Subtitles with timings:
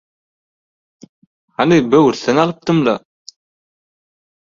[1.57, 2.95] –Hany, böwürslen alypdym-la?